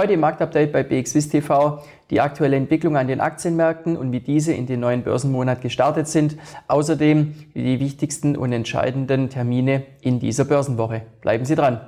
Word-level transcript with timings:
Heute 0.00 0.14
im 0.14 0.20
Marktupdate 0.20 0.72
bei 0.72 0.82
BXWIS 0.82 1.28
TV 1.28 1.82
die 2.08 2.22
aktuelle 2.22 2.56
Entwicklung 2.56 2.96
an 2.96 3.06
den 3.06 3.20
Aktienmärkten 3.20 3.98
und 3.98 4.12
wie 4.12 4.20
diese 4.20 4.54
in 4.54 4.64
den 4.64 4.80
neuen 4.80 5.02
Börsenmonat 5.02 5.60
gestartet 5.60 6.08
sind. 6.08 6.38
Außerdem 6.68 7.34
die 7.54 7.80
wichtigsten 7.80 8.34
und 8.34 8.50
entscheidenden 8.50 9.28
Termine 9.28 9.82
in 10.00 10.18
dieser 10.18 10.46
Börsenwoche. 10.46 11.02
Bleiben 11.20 11.44
Sie 11.44 11.54
dran. 11.54 11.82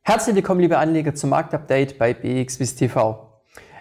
Herzlich 0.00 0.36
willkommen, 0.36 0.62
liebe 0.62 0.78
Anleger, 0.78 1.14
zum 1.14 1.28
Marktupdate 1.28 1.98
bei 1.98 2.14
BXWIS 2.14 2.76
TV. 2.76 3.25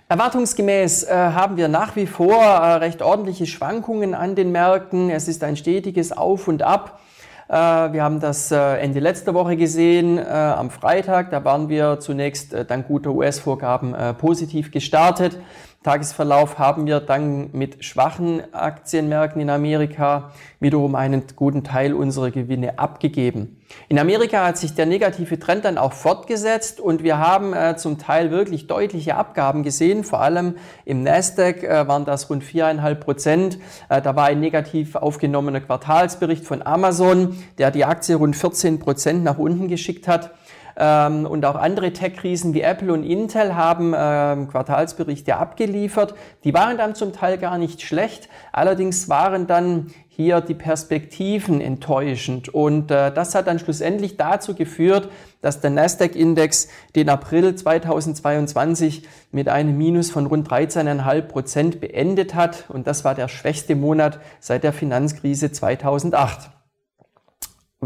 Erwartungsgemäß 0.07 1.05
äh, 1.05 1.15
haben 1.15 1.57
wir 1.57 1.67
nach 1.67 1.95
wie 1.95 2.05
vor 2.05 2.35
äh, 2.35 2.73
recht 2.75 3.01
ordentliche 3.01 3.47
Schwankungen 3.47 4.13
an 4.13 4.35
den 4.35 4.51
Märkten. 4.51 5.09
Es 5.09 5.27
ist 5.27 5.43
ein 5.43 5.57
stetiges 5.57 6.11
Auf 6.11 6.47
und 6.47 6.61
Ab. 6.61 6.99
Äh, 7.47 7.53
wir 7.53 8.03
haben 8.03 8.19
das 8.19 8.51
äh, 8.51 8.75
Ende 8.77 8.99
letzter 8.99 9.33
Woche 9.33 9.57
gesehen, 9.57 10.19
äh, 10.19 10.21
am 10.21 10.69
Freitag. 10.69 11.31
Da 11.31 11.43
waren 11.43 11.69
wir 11.69 11.99
zunächst 11.99 12.53
äh, 12.53 12.65
dank 12.65 12.87
guter 12.87 13.13
US-Vorgaben 13.13 13.95
positiv 14.19 14.69
gestartet. 14.69 15.39
Tagesverlauf 15.85 16.57
haben 16.57 16.87
wir 16.87 16.99
dann 16.99 17.51
mit 17.51 17.85
schwachen 17.85 18.41
Aktienmärkten 18.55 19.39
in 19.39 19.51
Amerika 19.51 20.31
wiederum 20.59 20.95
einen 20.95 21.21
guten 21.35 21.63
Teil 21.63 21.93
unserer 21.93 22.31
Gewinne 22.31 22.79
abgegeben. 22.79 23.61
In 23.87 23.99
Amerika 23.99 24.47
hat 24.47 24.57
sich 24.57 24.73
der 24.73 24.87
negative 24.87 25.37
Trend 25.37 25.63
dann 25.63 25.77
auch 25.77 25.93
fortgesetzt 25.93 26.79
und 26.79 27.03
wir 27.03 27.19
haben 27.19 27.53
äh, 27.53 27.77
zum 27.77 27.99
Teil 27.99 28.31
wirklich 28.31 28.65
deutliche 28.65 29.15
Abgaben 29.15 29.61
gesehen. 29.61 30.03
Vor 30.03 30.21
allem 30.21 30.55
im 30.85 31.03
Nasdaq 31.03 31.61
äh, 31.61 31.87
waren 31.87 32.03
das 32.03 32.31
rund 32.31 32.43
viereinhalb 32.43 33.05
Prozent. 33.05 33.59
Äh, 33.87 34.01
da 34.01 34.15
war 34.15 34.25
ein 34.25 34.39
negativ 34.39 34.95
aufgenommener 34.95 35.61
Quartalsbericht 35.61 36.45
von 36.45 36.65
Amazon, 36.65 37.37
der 37.59 37.69
die 37.69 37.85
Aktie 37.85 38.15
rund 38.15 38.35
14 38.35 38.79
Prozent 38.79 39.23
nach 39.23 39.37
unten 39.37 39.67
geschickt 39.67 40.07
hat. 40.07 40.31
Ähm, 40.77 41.25
und 41.25 41.45
auch 41.45 41.55
andere 41.55 41.93
Tech-Riesen 41.93 42.53
wie 42.53 42.61
Apple 42.61 42.91
und 42.91 43.03
Intel 43.03 43.55
haben 43.55 43.93
ähm, 43.97 44.47
Quartalsberichte 44.49 45.37
abgeliefert. 45.37 46.15
Die 46.43 46.53
waren 46.53 46.77
dann 46.77 46.95
zum 46.95 47.13
Teil 47.13 47.37
gar 47.37 47.57
nicht 47.57 47.81
schlecht. 47.81 48.29
Allerdings 48.51 49.07
waren 49.07 49.47
dann 49.47 49.87
hier 50.15 50.39
die 50.39 50.53
Perspektiven 50.53 51.59
enttäuschend. 51.59 52.49
Und 52.49 52.89
äh, 52.89 53.11
das 53.11 53.35
hat 53.35 53.47
dann 53.47 53.59
schlussendlich 53.59 54.15
dazu 54.15 54.55
geführt, 54.55 55.09
dass 55.41 55.59
der 55.59 55.71
Nasdaq-Index 55.71 56.69
den 56.95 57.09
April 57.09 57.53
2022 57.53 59.03
mit 59.31 59.49
einem 59.49 59.77
Minus 59.77 60.11
von 60.11 60.25
rund 60.25 60.49
13,5 60.49 61.21
Prozent 61.23 61.81
beendet 61.81 62.33
hat. 62.33 62.65
Und 62.69 62.87
das 62.87 63.03
war 63.03 63.13
der 63.13 63.27
schwächste 63.27 63.75
Monat 63.75 64.19
seit 64.39 64.63
der 64.63 64.71
Finanzkrise 64.71 65.51
2008. 65.51 66.54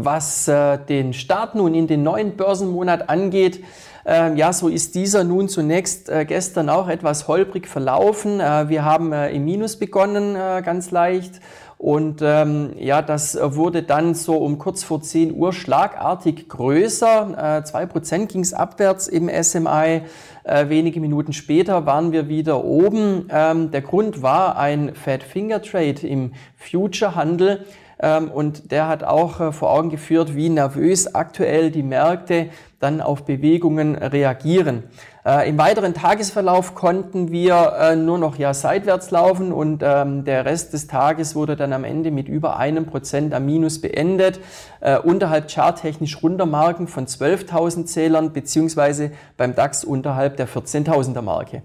Was 0.04 0.48
äh, 0.48 0.78
den 0.78 1.12
Start 1.12 1.54
nun 1.54 1.74
in 1.74 1.86
den 1.86 2.02
neuen 2.02 2.36
Börsenmonat 2.36 3.08
angeht, 3.08 3.62
äh, 4.06 4.34
ja, 4.34 4.52
so 4.52 4.68
ist 4.68 4.94
dieser 4.94 5.24
nun 5.24 5.48
zunächst 5.48 6.08
äh, 6.08 6.24
gestern 6.24 6.68
auch 6.68 6.88
etwas 6.88 7.28
holprig 7.28 7.68
verlaufen. 7.68 8.40
Äh, 8.40 8.68
wir 8.68 8.84
haben 8.84 9.12
im 9.12 9.44
Minus 9.44 9.76
begonnen, 9.76 10.34
ganz 10.64 10.90
leicht. 10.90 11.40
Und 11.76 12.20
ähm, 12.22 12.72
ja, 12.78 13.00
das 13.00 13.38
wurde 13.40 13.82
dann 13.82 14.14
so 14.14 14.36
um 14.36 14.58
kurz 14.58 14.84
vor 14.84 15.00
10 15.00 15.34
Uhr 15.34 15.54
schlagartig 15.54 16.48
größer. 16.48 17.62
Zwei 17.64 17.86
Prozent 17.86 18.30
ging 18.30 18.42
es 18.42 18.52
abwärts 18.52 19.08
im 19.08 19.30
SMI. 19.30 20.02
Wenige 20.44 21.00
Minuten 21.00 21.32
später 21.32 21.86
waren 21.86 22.12
wir 22.12 22.28
wieder 22.28 22.64
oben. 22.64 23.28
Ähm, 23.30 23.70
der 23.70 23.80
Grund 23.80 24.20
war 24.20 24.58
ein 24.58 24.94
Fat 24.94 25.22
Finger 25.22 25.62
Trade 25.62 26.06
im 26.06 26.32
Future-Handel. 26.56 27.64
Ähm, 28.02 28.30
und 28.30 28.72
der 28.72 28.88
hat 28.88 29.04
auch 29.04 29.40
äh, 29.40 29.52
vor 29.52 29.70
Augen 29.70 29.90
geführt, 29.90 30.34
wie 30.34 30.48
nervös 30.48 31.14
aktuell 31.14 31.70
die 31.70 31.82
Märkte 31.82 32.50
dann 32.78 33.00
auf 33.02 33.24
Bewegungen 33.24 33.94
reagieren. 33.94 34.84
Äh, 35.24 35.50
Im 35.50 35.58
weiteren 35.58 35.92
Tagesverlauf 35.92 36.74
konnten 36.74 37.30
wir 37.30 37.74
äh, 37.78 37.96
nur 37.96 38.16
noch 38.16 38.36
ja 38.36 38.54
seitwärts 38.54 39.10
laufen 39.10 39.52
und 39.52 39.82
ähm, 39.84 40.24
der 40.24 40.46
Rest 40.46 40.72
des 40.72 40.86
Tages 40.86 41.34
wurde 41.34 41.56
dann 41.56 41.74
am 41.74 41.84
Ende 41.84 42.10
mit 42.10 42.26
über 42.26 42.56
einem 42.56 42.86
Prozent 42.86 43.34
am 43.34 43.44
Minus 43.44 43.82
beendet. 43.82 44.40
Äh, 44.80 44.98
unterhalb 44.98 45.50
charttechnisch 45.50 46.22
runder 46.22 46.46
Marken 46.46 46.88
von 46.88 47.06
12.000 47.06 47.84
Zählern 47.84 48.32
beziehungsweise 48.32 49.10
beim 49.36 49.54
DAX 49.54 49.84
unterhalb 49.84 50.38
der 50.38 50.48
14.000er 50.48 51.20
Marke. 51.20 51.62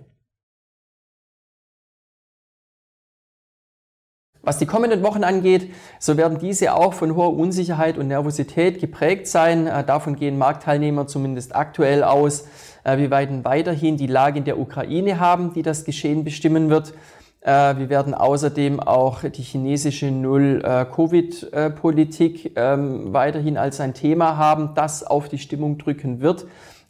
Was 4.45 4.57
die 4.59 4.67
kommenden 4.67 5.01
Wochen 5.01 5.23
angeht, 5.23 5.73
so 5.97 6.17
werden 6.17 6.37
diese 6.37 6.75
auch 6.75 6.93
von 6.93 7.15
hoher 7.15 7.35
Unsicherheit 7.35 7.97
und 7.97 8.09
Nervosität 8.09 8.79
geprägt 8.79 9.27
sein. 9.27 9.65
Äh, 9.65 9.83
davon 9.83 10.15
gehen 10.15 10.37
Marktteilnehmer 10.37 11.07
zumindest 11.07 11.55
aktuell 11.55 12.03
aus. 12.03 12.47
Äh, 12.83 12.99
wir 12.99 13.09
werden 13.09 13.43
weiterhin 13.43 13.97
die 13.97 14.05
Lage 14.05 14.37
in 14.37 14.45
der 14.45 14.59
Ukraine 14.59 15.19
haben, 15.19 15.53
die 15.53 15.63
das 15.63 15.83
Geschehen 15.83 16.23
bestimmen 16.23 16.69
wird. 16.69 16.93
Äh, 17.41 17.77
wir 17.77 17.89
werden 17.89 18.13
außerdem 18.13 18.79
auch 18.79 19.23
die 19.23 19.41
chinesische 19.41 20.11
Null-Covid-Politik 20.11 22.51
ähm, 22.55 23.13
weiterhin 23.13 23.57
als 23.57 23.79
ein 23.79 23.95
Thema 23.95 24.37
haben, 24.37 24.75
das 24.75 25.03
auf 25.03 25.27
die 25.27 25.39
Stimmung 25.39 25.79
drücken 25.79 26.21
wird. 26.21 26.45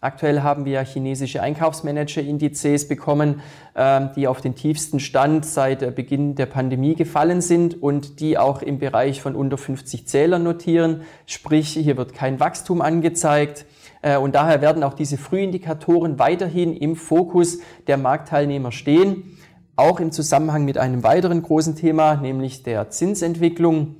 Aktuell 0.06 0.44
haben 0.44 0.66
wir 0.66 0.84
chinesische 0.84 1.42
Einkaufsmanager-Indizes 1.42 2.88
bekommen, 2.88 3.42
ähm, 3.76 4.12
die 4.16 4.28
auf 4.28 4.40
den 4.40 4.54
tiefsten 4.54 5.00
Stand 5.00 5.48
seit 5.48 5.82
äh, 5.82 5.90
Beginn 5.90 6.36
der 6.36 6.46
Pandemie 6.46 6.94
gefallen 6.94 7.42
sind 7.42 7.82
und 7.82 8.20
die 8.20 8.38
auch 8.38 8.62
im 8.62 8.78
Bereich 8.78 9.20
von 9.20 9.36
unter 9.36 9.58
50 9.58 10.08
Zählern 10.08 10.44
notieren. 10.44 11.02
Sprich, 11.26 11.70
hier 11.70 11.98
wird 11.98 12.14
kein 12.14 12.40
Wachstum 12.40 12.82
angezeigt. 12.82 13.66
Äh, 14.04 14.18
und 14.18 14.36
daher 14.36 14.62
werden 14.62 14.84
auch 14.84 14.94
diese 14.94 15.18
Frühindikatoren 15.18 16.20
weiterhin 16.20 16.78
im 16.78 16.96
Fokus 16.96 17.58
der 17.88 17.98
Marktteilnehmer 17.98 18.72
stehen. 18.72 19.36
Auch 19.76 20.00
im 20.00 20.12
Zusammenhang 20.12 20.66
mit 20.66 20.78
einem 20.78 21.02
weiteren 21.02 21.42
großen 21.42 21.76
Thema, 21.76 22.14
nämlich 22.14 22.62
der 22.62 22.92
Zinsentwicklung. 22.92 23.96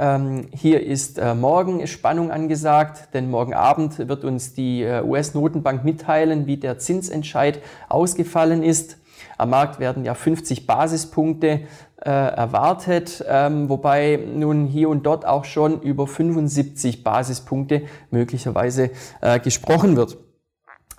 Ähm, 0.00 0.46
hier 0.52 0.86
ist 0.86 1.18
äh, 1.18 1.34
morgen 1.34 1.84
Spannung 1.88 2.30
angesagt, 2.30 3.08
denn 3.14 3.28
morgen 3.30 3.52
Abend 3.52 3.98
wird 3.98 4.24
uns 4.24 4.54
die 4.54 4.82
äh, 4.82 5.02
US-Notenbank 5.02 5.84
mitteilen, 5.84 6.46
wie 6.46 6.56
der 6.56 6.78
Zinsentscheid 6.78 7.60
ausgefallen 7.88 8.62
ist. 8.62 8.98
Am 9.38 9.50
Markt 9.50 9.80
werden 9.80 10.04
ja 10.04 10.14
50 10.14 10.68
Basispunkte 10.68 11.62
äh, 12.00 12.10
erwartet, 12.10 13.24
ähm, 13.28 13.68
wobei 13.68 14.20
nun 14.32 14.66
hier 14.66 14.88
und 14.88 15.04
dort 15.04 15.26
auch 15.26 15.44
schon 15.44 15.82
über 15.82 16.06
75 16.06 17.02
Basispunkte 17.02 17.82
möglicherweise 18.12 18.90
äh, 19.20 19.40
gesprochen 19.40 19.96
wird. 19.96 20.16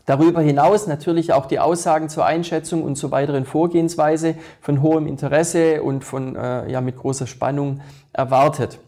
Darüber 0.05 0.41
hinaus 0.41 0.87
natürlich 0.87 1.31
auch 1.31 1.45
die 1.45 1.59
Aussagen 1.59 2.09
zur 2.09 2.25
Einschätzung 2.25 2.83
und 2.83 2.97
zur 2.97 3.11
weiteren 3.11 3.45
Vorgehensweise 3.45 4.35
von 4.59 4.81
hohem 4.81 5.07
Interesse 5.07 5.83
und 5.83 6.03
von 6.03 6.35
äh, 6.35 6.69
ja 6.69 6.81
mit 6.81 6.97
großer 6.97 7.27
Spannung 7.27 7.79
erwartet. 8.11 8.79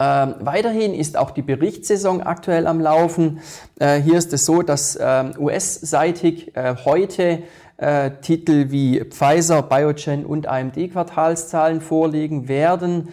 Ähm, 0.00 0.34
weiterhin 0.40 0.92
ist 0.92 1.16
auch 1.16 1.30
die 1.30 1.42
Berichtssaison 1.42 2.20
aktuell 2.20 2.66
am 2.66 2.80
Laufen. 2.80 3.40
Äh, 3.78 4.00
hier 4.00 4.18
ist 4.18 4.32
es 4.32 4.44
so, 4.44 4.62
dass 4.62 4.96
äh, 4.96 5.24
US-seitig 5.38 6.56
äh, 6.56 6.74
heute 6.84 7.44
äh, 7.76 8.10
Titel 8.20 8.70
wie 8.70 9.04
Pfizer, 9.04 9.62
Biogen 9.62 10.26
und 10.26 10.48
AMD 10.48 10.92
Quartalszahlen 10.92 11.80
vorlegen 11.80 12.48
werden. 12.48 13.10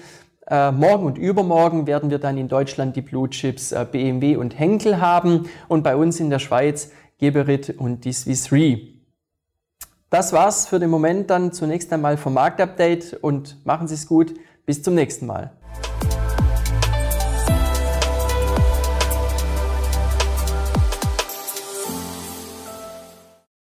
Äh, 0.47 0.71
morgen 0.71 1.05
und 1.05 1.17
übermorgen 1.17 1.85
werden 1.85 2.09
wir 2.09 2.19
dann 2.19 2.37
in 2.37 2.47
Deutschland 2.47 2.95
die 2.95 3.01
Blue 3.01 3.29
Chips 3.29 3.71
äh, 3.71 3.85
BMW 3.89 4.35
und 4.35 4.57
Henkel 4.57 4.99
haben 4.99 5.49
und 5.67 5.83
bei 5.83 5.95
uns 5.95 6.19
in 6.19 6.29
der 6.29 6.39
Schweiz 6.39 6.91
Geberit 7.19 7.75
und 7.77 8.05
die 8.05 8.13
Swiss 8.13 8.51
Re. 8.51 8.79
Das 10.09 10.33
war's 10.33 10.67
für 10.67 10.79
den 10.79 10.89
Moment 10.89 11.29
dann 11.29 11.53
zunächst 11.53 11.93
einmal 11.93 12.17
vom 12.17 12.33
Marktupdate 12.33 13.13
und 13.21 13.65
machen 13.65 13.87
Sie 13.87 13.93
es 13.93 14.07
gut. 14.07 14.33
Bis 14.65 14.83
zum 14.83 14.95
nächsten 14.95 15.25
Mal. 15.25 15.51